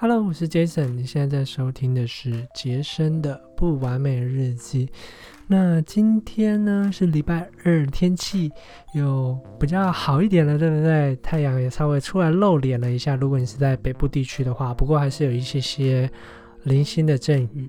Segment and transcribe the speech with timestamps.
[0.00, 4.88] Hello，我是 Jason，你现在在收听的是杰森的不完美日记。
[5.48, 8.48] 那今天呢是礼拜二，天气
[8.94, 11.16] 有比较好一点了，对不对？
[11.16, 13.16] 太阳也稍微出来露脸了一下。
[13.16, 16.08] 如果你是在北部地区的话，不过还是有一些些
[16.62, 17.68] 零星的阵雨。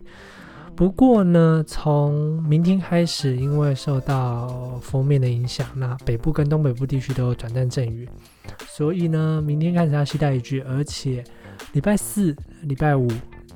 [0.76, 8.08] 不过呢，从明天开始，因为受到封面的影响，那北部跟东北部地区都有短暂阵雨，
[8.68, 11.24] 所以呢，明天开始要期待雨具，而且
[11.74, 13.08] 礼拜四、礼拜五，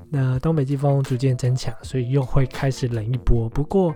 [0.08, 3.48] 那东北季风逐渐增强，所以又会开始冷一波。
[3.48, 3.94] 不过，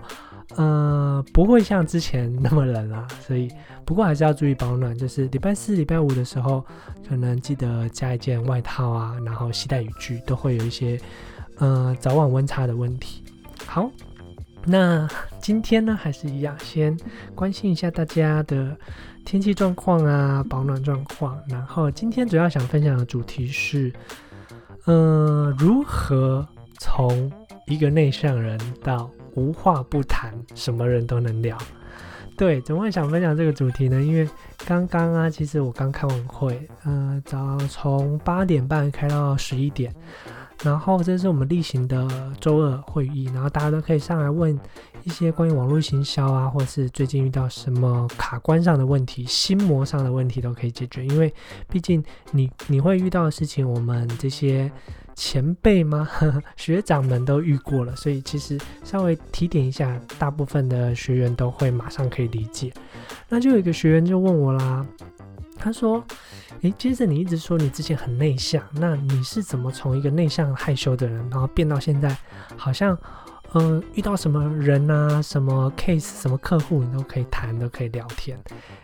[0.55, 3.49] 呃，不会像之前那么冷啦，所以
[3.85, 4.97] 不过还是要注意保暖。
[4.97, 6.65] 就是礼拜四、礼拜五的时候，
[7.07, 10.99] 可能记得加一件外套啊，然后携带雨具，都会有一些。
[11.57, 13.21] 呃，早晚温差的问题。
[13.65, 13.91] 好，
[14.63, 15.05] 那
[15.41, 16.97] 今天呢，还是一样，先
[17.35, 18.77] 关心一下大家的
[19.25, 21.39] 天气状况啊，保暖状况。
[21.47, 23.93] 然后今天主要想分享的主题是，
[24.85, 26.47] 呃，如何
[26.79, 27.31] 从
[27.67, 31.57] 一个内向人到无话不谈，什么人都能聊。
[32.35, 34.01] 对，怎么会想分享这个主题呢？
[34.01, 34.27] 因为
[34.65, 39.93] 刚刚啊，其实我刚开完会，呃，早从八点半开到十一点。
[40.63, 42.07] 然后这是我们例行的
[42.39, 44.57] 周二会议，然后大家都可以上来问
[45.03, 51.05] 一些关于网络行销啊，或者是最近遇到什么卡关上的问题、心魔上的问题都可以解决。
[51.05, 51.33] 因为
[51.69, 54.69] 毕竟你你会遇到的事情，我们这些
[55.15, 56.09] 前辈吗？
[56.57, 62.73] 学长们都遇过了，所以其实稍微提点一下，大部分的学员都会马上可以理解。
[63.29, 64.85] 那就有一个学员就问我啦。
[65.59, 66.03] 他说
[66.61, 72.15] ：“诶，接着你一直说你之前很内向，那你是怎么从一个内向害羞的人，然后变到现在，
[72.55, 72.97] 好像，
[73.53, 78.39] 嗯，遇到什么人啊，什么 case，什么客户，你都可以谈，都可以聊天。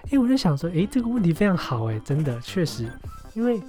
[0.10, 2.86] 诶，我就想说，诶，这个问题非常好，诶，真的确实，
[3.34, 3.62] 因为，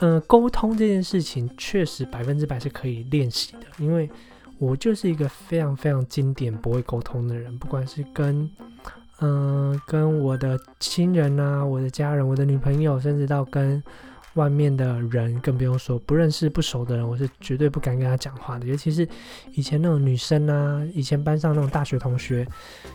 [0.00, 4.10] 嗯，沟通这件事情确实百分之百是可以练习的，因为
[4.58, 8.50] 我就是一个非常非常经典不会沟通的人，不管是跟。”
[9.20, 13.82] 嗯，跟我的亲人啊，我的家人，我的女朋友，甚至到跟
[14.34, 18.66] 外面的人，更不用说不认识、不熟的人，我是绝对不敢跟他讲话的。
[18.66, 19.08] 尤其是
[19.54, 22.46] 以前那种女生啊，以前班上那种大学同学，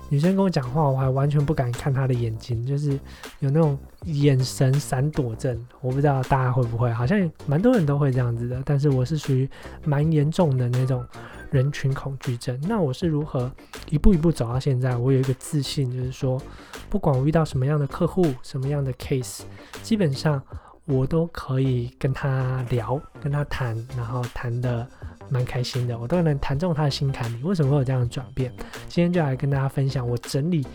[0.07, 2.97] 女生跟我讲话，我还完全不敢看她的眼睛，就是
[3.39, 5.61] 有那种眼神闪躲症。
[5.81, 9.49] 我不知道大家会不会，好像蛮多人都会这样子的，但是我是属于
[9.83, 11.05] 蛮严重的那种。
[11.53, 13.49] 人群恐惧症，那我是如何
[13.91, 14.97] 一步一步走到现在？
[14.97, 16.41] 我有一个自信，就是说，
[16.89, 19.41] 不管我遇到什么样的客户、什么样的 case，
[19.83, 20.41] 基本上
[20.85, 24.87] 我都可以跟他聊、跟他谈，然后谈的
[25.29, 27.43] 蛮开心的，我都能谈中他的心坎里。
[27.43, 28.51] 为什么会有这样的转变？
[28.87, 30.65] 今天就来跟大家分享，我整理，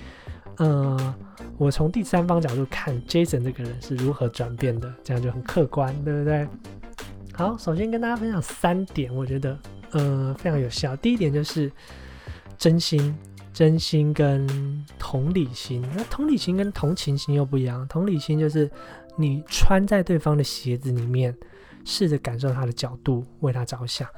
[0.59, 1.15] 呃，
[1.57, 6.47] 我从第三方角度看 Jason 这个人是如何转变的，这样就很客观，对不对？
[7.39, 9.57] 好，首先跟大家分享三点，我觉得。
[9.93, 10.97] 呃，非常有效。
[10.97, 11.71] 第一点就是
[12.59, 13.17] 真心、
[13.53, 15.81] 真心跟同理心。
[15.97, 17.87] 那同理心跟同情心又不一样。
[17.87, 18.69] 同理心就是
[19.17, 21.33] 你穿在对方的鞋子里面，
[21.85, 24.09] 试着感受他的角度，为他着想。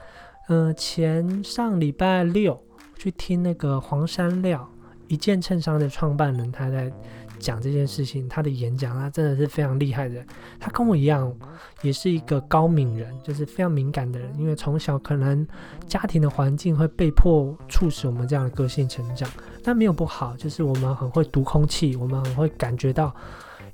[0.48, 2.59] 嗯，前上礼拜六
[2.97, 4.66] 去听那个黄山料
[5.09, 6.91] 一件衬衫的创办人，他在。
[7.40, 10.24] 讲这件事情，他的演讲，他真的是非常厉害的。
[10.60, 11.34] 他跟我一样，
[11.82, 14.38] 也是一个高敏人，就是非常敏感的人。
[14.38, 15.44] 因为从小可能
[15.88, 19.28] 家庭的环境会被迫促使我们这样的个性成长，
[19.64, 23.12] 但没有不好，就是我们很会读空气，我们很会感觉到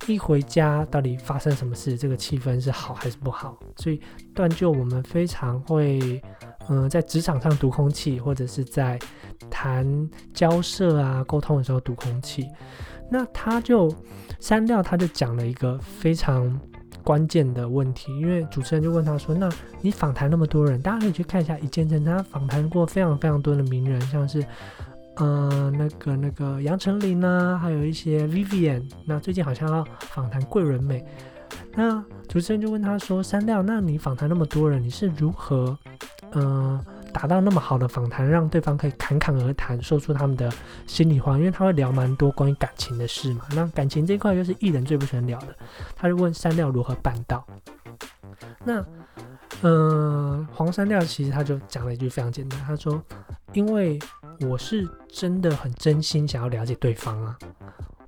[0.07, 3.59] 一回家到底发生什么事，这个气氛是好还是不好。
[3.77, 4.01] 所以
[4.33, 6.23] 断就我们非常会，
[6.69, 8.99] 嗯，在职场上读空气，或者是在
[9.51, 12.47] 谈交涉啊、沟通的时候读空气。
[13.11, 13.93] 那他就
[14.41, 16.59] 删掉，他就讲了一个非常
[17.03, 19.49] 关键的问题，因为主持人就问他说：“那
[19.81, 24.45] 你访谈那么多人，大家可以去看一下，一见证他访谈过非常非常多的名人，像是
[25.17, 28.83] 呃那个那个杨丞琳啊，还有一些 Vivian。
[29.05, 31.05] 那最近好像要访谈桂纶镁。
[31.75, 35.79] 那主持人就问他说：删掉，那你访谈那么多人，你是如何
[36.33, 36.85] 嗯？”
[37.17, 40.53] 达到那么好的访谈，让对方可以侃侃而谈，说出他们的
[40.87, 43.47] 心里话，因为他会聊蛮多关于感情的事嘛。
[43.53, 45.57] 那感情这一块又是艺人最不喜欢聊的，
[45.97, 47.43] 他就问山料如何办到。
[48.63, 48.85] 那，
[49.63, 53.03] 嗯，黄山料其实他就讲了一句非常简单，他说
[53.55, 53.99] ：“因为
[54.41, 57.39] 我是真的很真心想要了解对方啊。”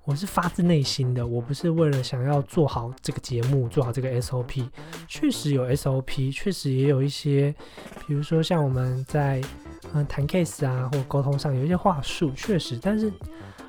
[0.09, 4.67] 我是发自内心的，我不是为了想要做好这个节目，做好这个 SOP。
[5.07, 7.55] 确实有 SOP，确实也有一些，
[8.07, 9.39] 比如说像我们在
[9.93, 13.13] 嗯谈 case 啊或沟通上有一些话术，确实，但是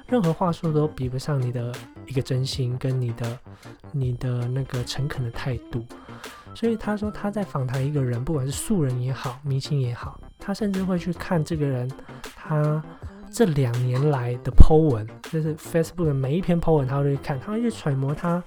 [0.08, 1.76] 任何话术都比不上你的
[2.08, 3.40] 一个真心跟你的
[3.92, 5.86] 你的那个诚恳的态度。
[6.56, 11.92] 所以他说他在访谈一个人，不管是素人也好，明星也好，他甚至会去看这个人
[12.34, 12.82] 他
[13.32, 18.44] 这两年来的 Po 文，就是 Facebook 的每一篇 Po 文，他会去看，他会去揣摩他。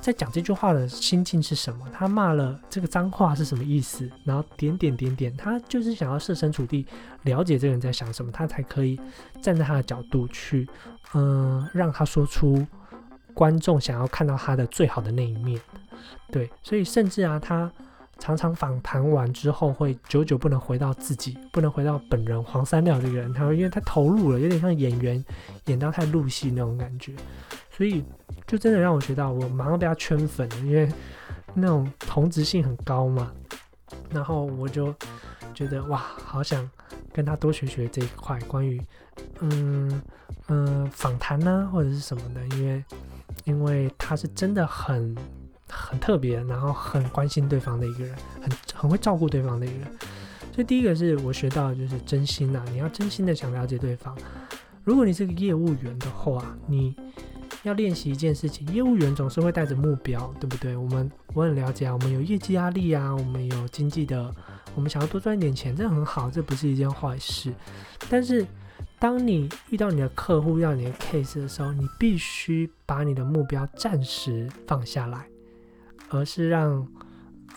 [0.00, 1.84] 在讲这句话的心境是什么？
[1.92, 4.08] 他骂了这个脏话是什么意思？
[4.24, 6.86] 然后点点点点，他就是想要设身处地
[7.22, 9.00] 了解这个人在想什么，他才可以
[9.42, 10.68] 站在他的角度去，
[11.14, 12.64] 嗯，让他说出
[13.34, 15.60] 观众想要看到他的最好的那一面。
[16.30, 17.68] 对，所以甚至啊，他
[18.18, 25.24] 常常访谈完之后会久久不能回到自己，不能回到本人黄三料这个人，他说因为他投入了，有点像演员
[25.66, 27.14] 演到太入戏那种感觉，
[27.70, 28.04] 所以。
[28.46, 30.88] 就真的让我学到，我马上被他圈粉了，因为
[31.52, 33.32] 那种同质性很高嘛。
[34.08, 34.94] 然后我就
[35.52, 36.68] 觉得哇，好想
[37.12, 38.80] 跟他多学学这一块关于
[39.40, 40.00] 嗯
[40.46, 42.84] 嗯访谈呢或者是什么的，因为
[43.44, 45.12] 因为他是真的很
[45.68, 49.88] 很特别，然后很关心对方的一个人，很很会照顾对方的一个人。
[50.52, 54.16] 所以第一个是我学到的就是真心呐，你要真心的想了解对方。
[54.84, 56.94] 如果你是个业务员的话，你。
[57.62, 60.76] 要练习一件事情，业务员总是会带着目标，对不对？
[60.76, 64.32] 我们我很了解啊，我们有业绩压力啊，我们有经济的，
[64.76, 67.52] 我们想要多赚一点钱，这很好，这不是一件坏事。
[68.08, 68.46] 但是，
[69.00, 75.26] 当你遇到你的客户要你的 case 的时候，你必须把你的目标暂时放下来，
[76.10, 76.86] 而是让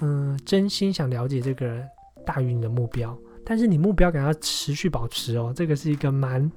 [0.02, 1.88] 嗯真心想了解这个人
[2.26, 3.18] 大于你的目标。
[3.46, 6.52] 但是你目标感要持续保持哦，这个是一个蛮。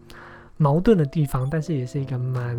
[0.58, 2.56] 矛盾的地方，但是也是一个蛮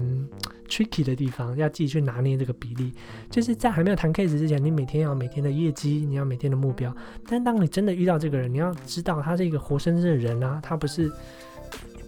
[0.68, 2.92] tricky 的地方，要自己去拿捏这个比例。
[3.30, 6.94] 就是在还没有谈 case 之前，你每天要每天的业绩，你要每天的目标。
[7.30, 11.10] 但当你真的遇到这个人，你要知道他是一个活生生的人啊，他不是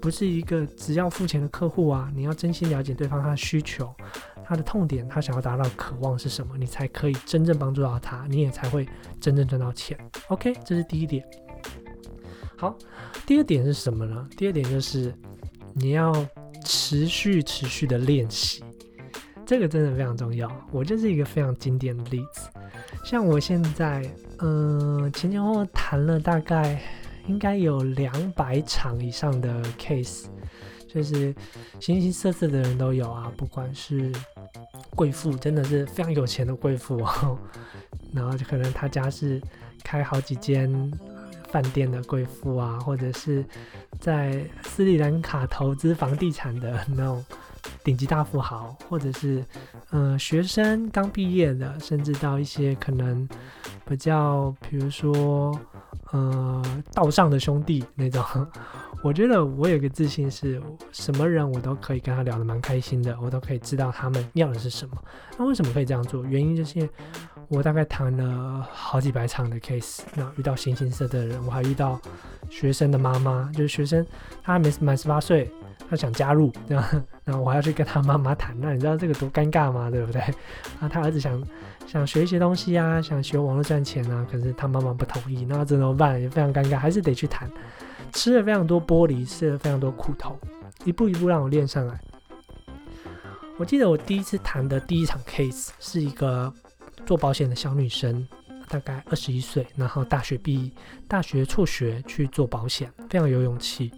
[0.02, 2.12] 不是一个只要付钱的客户啊。
[2.14, 3.90] 你要真心了解对方他的需求，
[4.46, 8.88] 他的痛点，他想要达到渴望是什么，你才可以真正帮助到他，你也才会
[9.20, 9.98] 真正赚到钱。
[10.28, 11.26] OK，这是第一点。
[12.56, 12.78] 好，
[13.26, 14.28] 第二点是什么呢？
[14.38, 15.14] 第二点就是。
[15.78, 16.26] 你要
[16.64, 18.64] 持续持续的练习，
[19.46, 20.50] 这个真的非常重要。
[20.72, 22.48] 我就是一个非常经典的例子。
[23.04, 24.10] 像我现在，
[24.40, 26.82] 嗯，前前后后谈了大概
[27.28, 30.28] 应该有两百场以上的 case，
[30.96, 31.36] 就是
[31.80, 34.12] 形形色色的人都有啊，不管是
[34.96, 36.98] 贵妇，真的是非常有钱的贵妇，
[38.12, 39.40] 然后就可能他家是
[39.84, 40.92] 开好几间。
[41.52, 43.46] 饭店的贵妇啊，或者是
[43.98, 47.24] 在斯里兰卡投资房地产的那种
[47.82, 49.46] 顶级大富豪，或者是
[49.92, 53.26] 嗯学生刚毕业的，甚至到一些可能
[53.88, 55.58] 比较，比如说
[56.12, 58.22] 呃道上的兄弟那种。
[59.06, 60.60] 我觉得我有个自信是，
[60.92, 64.98] 什么人我都可以跟他聊得蛮开心的，我都可以知道他们要的是什么。
[65.38, 66.26] 那为什么可以这样做？
[66.26, 66.90] 原因就是。
[67.48, 72.02] 我大概谈了好几百场的 case，那遇到形形色色的人，我还遇到
[72.50, 74.04] 学生的妈妈，就是学生
[74.42, 75.52] 他还没满十八岁，
[75.88, 76.84] 他想加入，这样，
[77.24, 79.92] 然后我还要去跟他妈妈谈，那你知道这个多尴尬吗？
[79.92, 80.20] 对不对？
[80.82, 81.40] 啊，他儿子想
[81.86, 86.20] 想学一些东西啊，想学网络赚钱啊，可是他妈妈不同意，那怎么办？
[86.20, 87.48] 也非常尴尬，还是得去谈，
[88.14, 90.40] 吃了非常多玻璃，吃了非常多苦头，
[90.84, 92.00] 一步一步让我练上来。
[93.58, 96.54] 我记得我第一次谈的第一场 case 是一个。
[97.06, 98.28] 做保险的小女生，
[98.68, 100.72] 大概二十一岁，然后大学毕业，
[101.08, 103.92] 大学辍学去做保险，非常有勇气。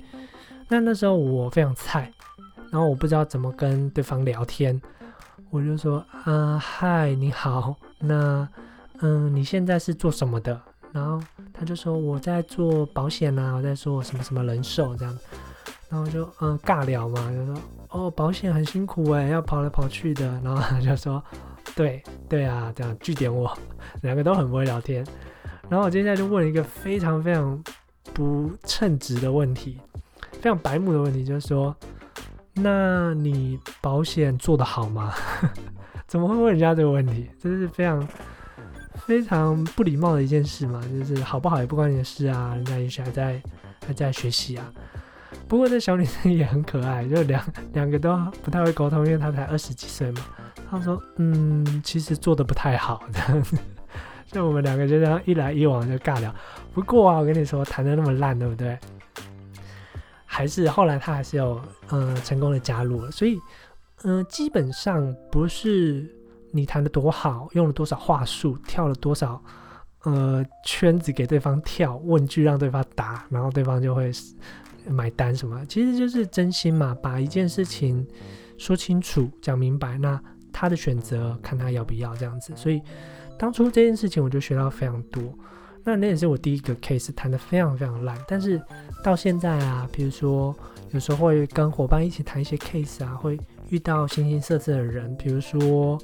[0.67, 2.12] 那那时候我非常菜，
[2.70, 4.81] 然后我不知道怎么跟对方聊天，
[5.51, 8.46] 我就说：“啊，嗨，你好，那，
[9.00, 11.22] 嗯，你现在是做什么的？”然后
[11.53, 15.20] 他就说：“我在做保险啊，我在做什么什么人寿这样。”
[15.89, 17.56] 然后就嗯尬聊嘛，就说
[17.91, 21.24] ：“哦，保险很辛苦哎，要跑来跑去的。”然后他就说。
[21.75, 23.56] 对对啊，这样据点我，
[24.01, 25.06] 两个都很不会聊天。
[25.70, 27.62] 然后我接下来就问了一个非常非常
[28.15, 29.79] 不称职的问题，
[30.32, 31.75] 非常白目的问题，就是说，
[32.53, 35.13] 那你保险做得好吗？
[36.08, 37.29] 怎么会问人家这个问题？
[37.39, 38.01] 这是非常
[39.06, 43.42] 非常不礼貌的一件事嘛，就是好不好也不关你的事啊，人家也许还在
[43.86, 44.72] 还在学习啊。
[45.48, 50.22] 不过这小女生也很可爱，就两两个都不太会沟通，因为她才二十几岁嘛。
[50.70, 53.58] 她说：“嗯，其实做的不太好，这样子。
[54.25, 56.34] 像我们两个就这样一来一往就尬聊。
[56.74, 58.77] 不过啊，我跟你说，谈的那么烂，对不对？
[60.25, 61.62] 还是后来他还是有
[61.92, 63.12] 嗯成功的加入了。
[63.12, 63.39] 所以
[64.04, 66.06] 嗯，基本上不是
[66.57, 69.39] 你谈的多好，用了多少话术，跳了多少
[70.05, 74.11] 呃圈子给对方跳，问句让对方答，然后对方就会
[74.89, 75.63] 买单什么。
[75.67, 78.03] 其实就是真心嘛，把一件事情
[78.57, 80.19] 说清楚、讲明白，那。”
[80.59, 82.51] 他的选择，看他要不要这样子。
[82.55, 82.81] 所以
[83.37, 85.21] 当初这件事情我就学到非常多。
[85.83, 88.59] 那那也是我第一个 case 谈的非常非常烂，但是
[89.03, 90.55] 到现在啊，比如说
[90.89, 95.95] 有时候会跟伙伴一起谈一些 case 啊，会遇到形形色色的人，比如说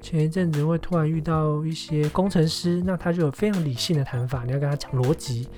[0.00, 5.48] 前一阵子会突然遇到一些工程师，那他就有非常理性的谈法，你要跟他讲逻辑。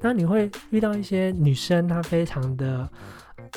[0.00, 2.88] 那你会遇到一些女生，她非常的。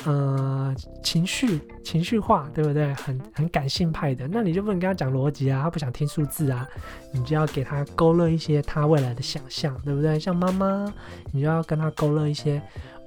[0.06, 0.74] 呃，
[1.04, 2.92] 情绪情绪化，对不对？
[2.94, 6.66] 很很感性派的，那你就不能跟他讲逻辑啊，他不想听数字啊，
[7.12, 10.18] 你就要给他勾勒一些他未来的想象，对不对？
[10.18, 10.92] 像妈妈，
[11.30, 12.60] 你就要跟他勾勒一些，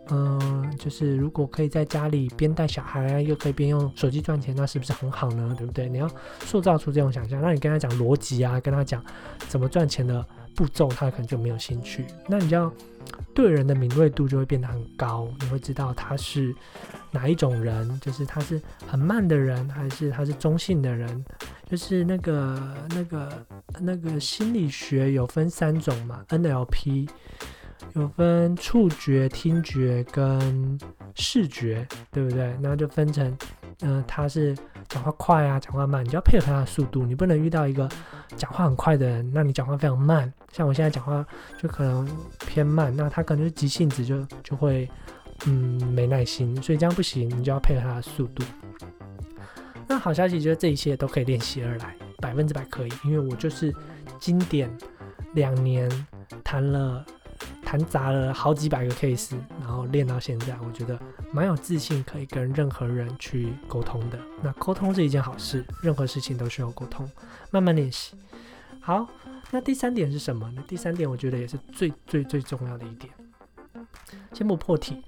[0.10, 5.56] 嗯，就是如果可以在家里边带小孩，又可以边用手机赚钱，那是不是很好呢？
[5.58, 5.88] 对不对？
[5.90, 6.10] 你要
[6.42, 9.04] 塑造出这种想象，那你跟他讲逻辑啊，跟他讲
[9.48, 12.06] 怎么赚钱的步骤，他可能就没有兴趣。
[12.28, 12.72] 那你就要。
[13.34, 16.54] 对人的敏锐度就会变得很高，你会知道他是
[17.10, 21.24] 哪一种人，就是他是很慢的人，还是他是中性的人。
[21.70, 23.46] 就是那个、那个、
[23.80, 27.08] 那个心理学有分三种嘛，NLP
[27.94, 30.80] 有分触觉、听觉跟
[31.16, 32.56] 视觉，对不对？
[32.62, 33.38] 那就分成，
[33.82, 34.56] 嗯，他是。
[34.90, 37.04] 讲话快啊，讲话慢，你就要配合他的速度。
[37.04, 37.90] 你不能遇到一个
[38.38, 40.32] 讲话很快的人，那你讲话非常慢。
[40.54, 42.08] 像我现在讲话就可能
[42.48, 44.90] 偏慢，那他可能就急性子，就就会
[45.46, 47.30] 嗯没耐心，所以这样不行。
[47.38, 48.46] 你就要配合他的速度。
[49.90, 53.76] 那好消息就是这一切都可以练习而来，百分之百可以，因为我就是
[54.22, 54.72] 经典
[55.34, 55.92] 两年
[56.46, 57.06] 谈了。
[57.68, 60.98] 谈砸了好几百个 case，然后练到现在，我觉得
[61.34, 64.18] 蛮有自信，可以跟任何人去沟通的。
[64.42, 67.06] 那沟通是一件好事，任何事情都需要沟通，
[67.52, 68.16] 慢慢练习。
[68.80, 69.06] 好，
[69.52, 70.64] 那第三点是什么呢？
[70.66, 73.14] 第三点我觉得也是最最最重要的一点。
[74.32, 75.04] 先不破题，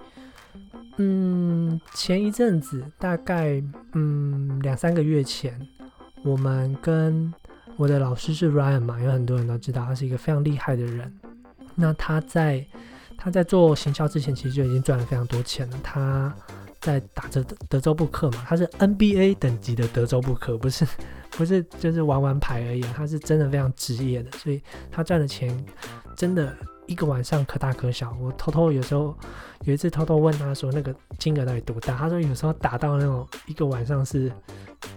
[0.97, 3.63] 嗯，前一阵子大概
[3.93, 5.65] 嗯两三个月前，
[6.25, 7.33] 我们跟
[7.77, 11.17] 我的老师是 Ryan 嘛，有很多人都知道他是一个非常厉害的人。
[11.81, 12.65] 那他在
[13.17, 15.79] 他在做行销之前，其实就已经赚了非常多钱了。
[15.81, 16.33] 他
[16.81, 20.85] 在打着德州扑克嘛，他是 NBA 等级的德州扑克，不是
[21.31, 25.65] 不是就是玩玩牌而已，他是真的非常职业的，所以他赚的钱
[26.17, 26.53] 真的
[26.85, 28.13] 一个晚上可大可小。
[28.19, 29.17] 我偷偷有时候
[29.63, 34.29] 有一次偷偷问他说那个金额到底多大，他说有时候打到那种一个晚上是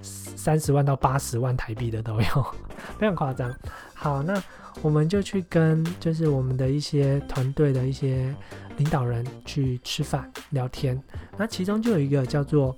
[0.03, 2.55] 三十万到八十万台币的都有，
[2.99, 3.55] 非常夸张。
[3.95, 4.43] 好，那。
[4.81, 8.35] 我们就去跟就是我们的一些团队的一些
[8.79, 11.01] 领导人去吃饭聊天，
[11.37, 12.77] 那其中就有一个叫做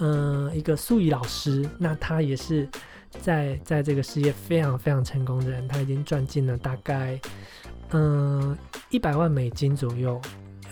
[0.00, 2.66] 嗯一个素怡老师，那他也是
[3.20, 7.20] 在在这个事业非常非常成功的人，他已经赚进了大概
[7.90, 8.56] 嗯
[8.88, 10.18] 一百万美金左右，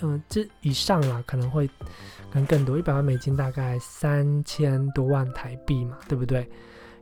[0.01, 6.49] 嗯这以上啦，可能会可能更多，一百万美金大概三千多万台币嘛，对不对？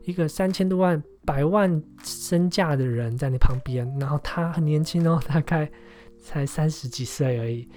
[0.03, 1.01] 一个三千多万。
[1.27, 5.69] 百万身价的人在你旁边，然后他很年轻哦，大概
[6.17, 7.67] 才三十几岁而已。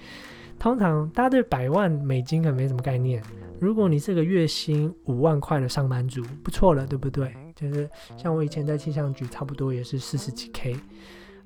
[0.57, 3.21] 通常大家对百万美金可能没什么概念。
[3.59, 7.35] 如果你是个月薪五万块的上班族，不错了，对不对？
[7.53, 10.77] 就是像我以前在气象局，差不多也是四十几 K。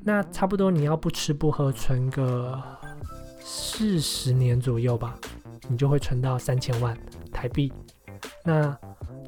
[0.04, 2.62] 那差不多你要不吃不喝存个
[3.40, 5.18] 四十年左右吧，
[5.68, 6.96] 你就会存到三千万
[7.32, 7.74] 台币。
[8.44, 8.78] 那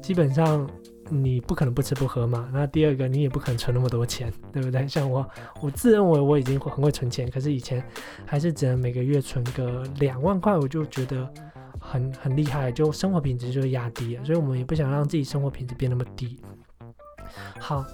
[0.00, 0.70] 基本上。
[1.10, 2.48] 你不可能不吃不喝嘛？
[2.52, 4.86] 那第二个，你也不可能存那么多钱，对不对？
[4.86, 5.28] 像我，
[5.60, 7.82] 我自认为我已经很会存钱，可是以前
[8.26, 11.28] 还是只能每个月存个两万块，我就觉得
[11.80, 14.24] 很很厉害，就生活品质就压低了。
[14.24, 16.38] 所以我们也不想让自己生活品质变那么低。
[17.58, 17.84] 好，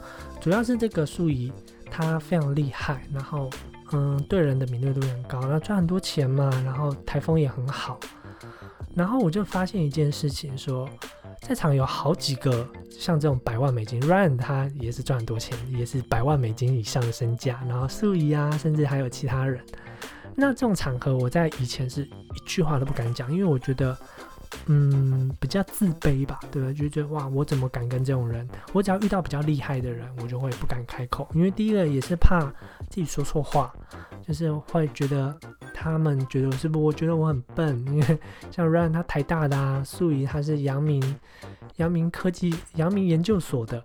[0.40, 1.52] 主要是这个素怡
[1.90, 3.50] 他非常厉害，然后
[3.92, 7.98] 嗯，对人的敏锐度很高，然后赚很多钱嘛，然后台风也很好。
[8.94, 10.88] 然后我就发现一件事情，说。
[11.46, 17.62] 在场有好几个像这种百万美金，Ryan 他也是赚很多钱，也是百万美金以上的身价。
[17.68, 19.62] 然后素怡啊，甚至还有其他人。
[20.34, 23.94] 那这种场合，我在以前是一句话都不敢讲，因为我觉得，
[24.66, 26.72] 嗯，比较自卑吧，对吧？
[26.72, 28.48] 就觉得哇，我怎么敢跟这种人？
[28.72, 32.40] 我只要遇到比较厉害的人，我就会不敢开口，因为第一个也是怕
[32.88, 33.72] 自己说错话，
[34.26, 35.36] 就是会觉得。
[35.76, 36.82] 他们觉得我是不？
[36.82, 38.18] 我觉得我很笨，因为
[38.50, 41.02] 像 Run 他台大的啊，素怡他是阳明
[41.76, 43.82] 阳明科技阳明研究所的，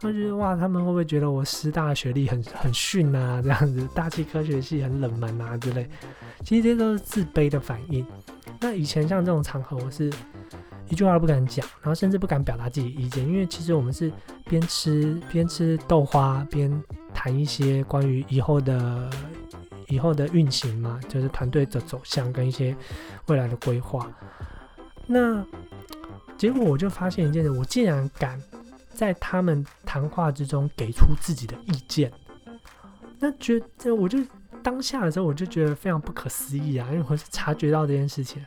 [0.00, 3.42] 我觉得哇，他们会不会觉得我师大学历很很逊啊？
[3.42, 5.86] 这样子，大气科学系很冷门啊之类。
[6.44, 8.06] 其实这些都是自卑的反应。
[8.64, 10.10] 那以前像这种场合，我是
[10.88, 14.10] 一句话都不敢讲，然后甚至不敢表达自己意见，因为其实我们是
[14.46, 19.10] 边吃边吃豆花，边谈一些关于以后的。
[19.88, 22.74] 以后的运行嘛，就是团队的走向跟一些
[23.26, 24.10] 未来的规划。
[25.06, 25.44] 那
[26.38, 28.40] 结果我就发现一件事，我竟然敢
[28.88, 32.10] 在他们谈话之中给出自己的意见。
[33.18, 34.18] 那觉得我就
[34.64, 38.42] 当下的时候，我就觉得非常不可思议啊，因为我是察觉到这件事情。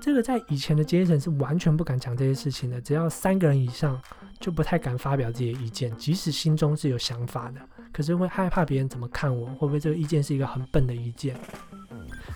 [0.00, 4.00] 这个在以前的阶层是完全不敢讲这些事情的，只要三个人以上
[4.40, 7.60] 就不太敢发表自己的意见，即使心中是有想法的，
[7.92, 11.36] 可是会害怕别人怎么看我，会不会这个意见是一个很笨的意见？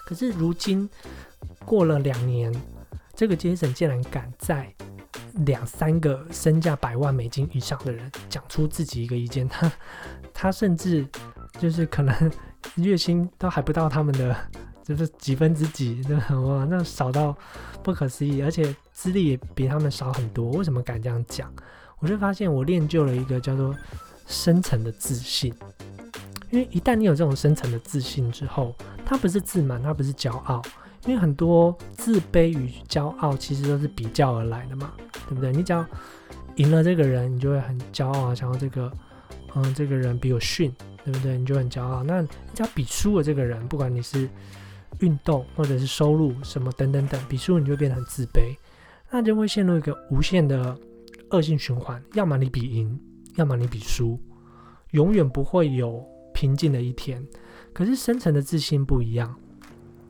[0.04, 0.88] 可是如今
[1.64, 2.54] 过了两年，
[3.14, 4.72] 这个阶层竟然敢在
[5.46, 9.72] 两三个身价百万美金以上的人讲出自己一个意见，他
[10.32, 11.04] 他甚至
[11.58, 12.30] 就是可能
[12.76, 14.36] 月薪都还不到他们的。
[14.86, 17.36] 就是几分之几，那哇，那少到
[17.82, 20.52] 不可思议，而且资历也比他们少很多。
[20.52, 21.52] 为什么敢这样讲？
[21.98, 23.74] 我就发现我练就了一个叫做
[24.28, 25.52] 深层的自信。
[26.50, 28.72] 因为一旦你有这种深层的自信之后，
[29.04, 30.62] 它不是自满，它不是骄傲。
[31.04, 34.92] 因为很多自卑与骄傲其实都是比较而来的嘛，
[35.28, 35.50] 对不对？
[35.50, 35.84] 你只要
[36.54, 38.88] 赢了这个人，你就会很骄傲，想要这个，
[39.56, 40.70] 嗯，这个人比我逊，
[41.02, 41.38] 对不对？
[41.38, 42.02] 你就很骄傲。
[42.02, 44.28] 那你只要比输了这个人，不管你是
[45.00, 48.54] 运动或者是收入什么等等等，比输你就变得很自卑，
[49.10, 50.78] 那就会陷入一个无限的
[51.30, 52.02] 恶性循环。
[52.12, 53.00] 要么你比赢，
[53.36, 54.20] 要么你比输，
[54.90, 57.26] 永远不会有平静的一天。
[57.72, 59.34] 可是深层的自信不一样。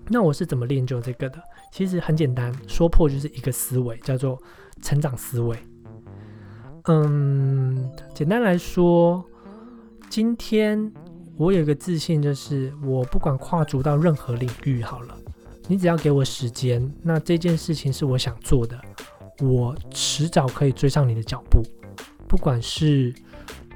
[0.09, 1.41] 那我是怎么练就这个的？
[1.73, 4.41] 其实很简单，说破就是一个思维，叫做
[4.83, 5.57] 成长思维。
[6.85, 9.25] 嗯，简单来说，
[10.16, 10.90] 今天。
[11.37, 15.14] 我有一个自信，就是我不管跨足到任何领域，好了，
[15.68, 18.80] 你只要给我时间，那这件事情是我想做的，
[19.42, 21.62] 我迟早可以追上你的脚步。
[22.26, 23.14] 不管是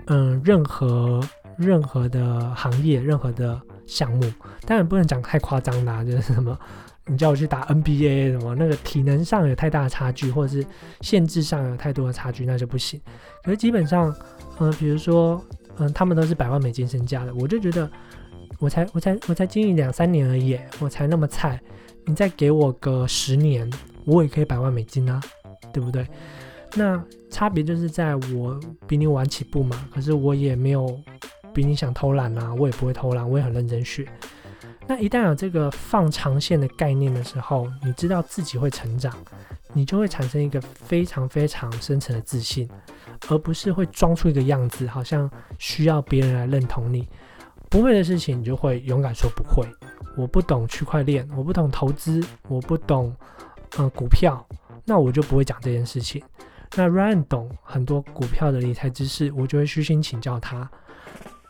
[0.07, 1.21] 嗯任何
[1.59, 4.33] 任何的行业，任何的项目，
[4.65, 6.59] 当然不能讲太夸张啦，就是什么
[7.05, 10.67] 你叫我去打 NBA 什么，那个体能上有太大的差距，或者是
[11.03, 12.99] 限制上有太多的差距，那就不行。
[13.45, 14.11] 可是基本上，
[14.59, 15.39] 嗯，比如说。
[15.81, 17.91] 嗯，他们都是百万美金身价的，我就觉得，
[18.59, 21.61] 我才我才我才经营两三年而已，我才那么菜，
[22.05, 23.69] 你再给我个十年，
[24.05, 25.21] 我也可以百万美金啊，
[25.73, 26.07] 对不对？
[26.75, 31.01] 那差别就是在我比你晚起步嘛，可是我也没有
[31.53, 34.07] 比你想偷懒啊，我也不会偷懒，我也很认真学。
[34.87, 39.13] 那一旦有这个放长线的概念的时候，你知道自己会成长，
[39.73, 42.69] 你就会产生一个非常非常深层的自信。
[43.29, 47.09] 而不是会装出一个样子，好像需要别人来认同你。
[47.69, 49.67] 不会的事情，你就会勇敢说不会。
[50.17, 53.15] 我不懂区块链，我不懂投资，我不懂
[53.77, 54.45] 呃股票，
[54.85, 56.21] 那我就不会讲这件事情。
[56.75, 60.69] 那 Ryan 懂很多股票的理财知识，我就会虚心请教他。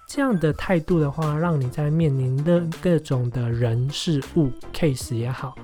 [0.06, 5.54] 这样的态度的话，让你在面临的各种的人事物 case 也好，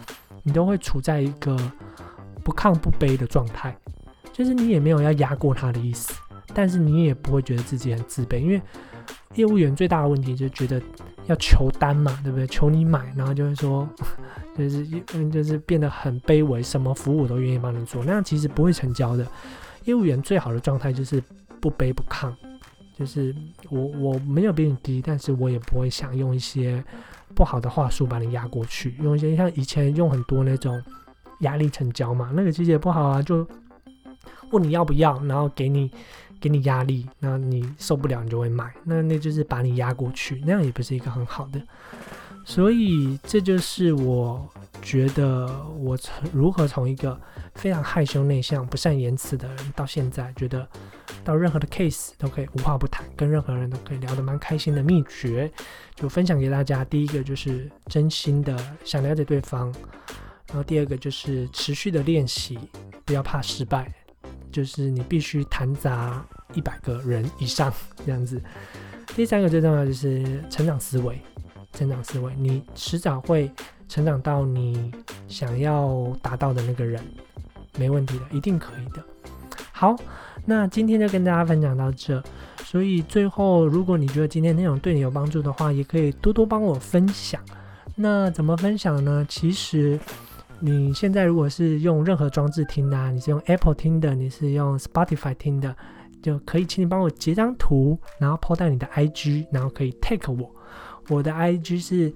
[0.42, 1.56] 你都会处在一个
[2.42, 3.76] 不亢不卑的状态。
[4.36, 6.12] 就是你也没有要压过他的意思，
[6.52, 8.60] 但是你也不会觉得自己很自卑，因为
[9.34, 10.78] 业务员最大的问题就觉得
[11.26, 12.46] 要求单嘛，对不对？
[12.46, 13.88] 求你买，然后就会说，
[14.54, 19.26] 就是嗯就是变得很卑微，什么服务都愿意帮你做，那样其实不会成交的。
[19.84, 21.22] 业务员最好的状态就是
[21.58, 22.30] 不卑不亢，
[22.94, 23.34] 就是
[23.70, 26.84] 我我没有比你低，但是我也不会想用一些
[27.34, 30.78] 不好的话术把你压过去，用一些像以前用很多那种
[31.40, 33.48] 压力成交嘛，那个其实也不好啊，就。
[34.50, 35.90] 问你要不要，然后给你
[36.40, 41.60] 给你压力，那你受不了，你就会买，那那就是把你压过去，那样也不是一个很好的。
[42.44, 44.48] 所以这就是我
[44.80, 47.20] 觉得我从如何从一个
[47.56, 50.64] 非常害羞内向、不善言辞的人，到现在觉得
[51.24, 55.50] 到任何的 case 都可以无话不谈，跟任何人都可以聊得蛮开心的秘诀，
[55.96, 56.84] 就分享给大家。
[56.84, 59.74] 第一个就是真心的想了解对方，
[60.46, 62.56] 然后第二个就是持续的练习，
[63.04, 63.92] 不要怕失败。
[64.56, 67.70] 就是你必须谈砸一百个人以上
[68.06, 68.40] 这样子。
[69.14, 71.20] 第三个最重要就是成长思维，
[71.74, 73.50] 成长思维，你迟早会
[73.86, 74.90] 成长到你
[75.28, 77.04] 想要达到的那个人，
[77.78, 79.04] 没问题的，一定可以的。
[79.72, 79.94] 好，
[80.46, 82.22] 那今天就跟大家分享到这。
[82.64, 87.38] 所以最后，如果你觉得今天内容对你有帮助的话，也可以多多帮我分享。
[87.94, 89.22] 那怎么分享呢？
[89.28, 90.00] 其实。
[90.60, 95.76] 你现在如果是用任何装置听的，你是用 Apple 听的，你是用 Spotify 听的，
[96.22, 100.50] 就可以请你帮我截张图，然后 po 到你的 IG，然后可以 take 我，
[101.08, 102.12] 我的 IG 是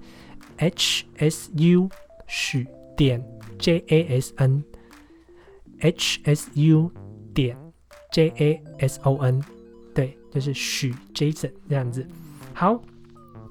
[0.57, 1.89] hsu
[2.27, 3.23] 许点
[3.59, 4.63] J A S N
[5.79, 6.91] H S U
[7.33, 7.55] 点
[8.11, 9.43] jason，
[9.93, 12.05] 对，就是许 Jason 这样子。
[12.53, 12.81] 好，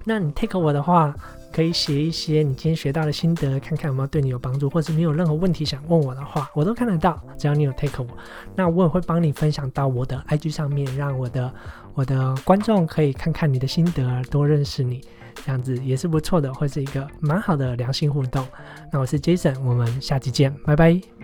[0.04, 1.14] 那你 take 我的话。
[1.52, 7.20] 可以写一些你今天学到的心得，看看有没有对你有帮助，或者你有任何问题想问我的话，我都看得到。
[7.36, 8.08] 只要你有 take 我，
[8.54, 11.52] 那我也会帮你分享到我的 IG 上面，让我的
[11.94, 15.00] 我的观众可以看看你的心得，多认识你，
[15.44, 18.46] 这样子也是不错的，会是一个蛮好的良性互动。
[18.92, 21.19] 那我是 Jason，我们下期见，拜拜。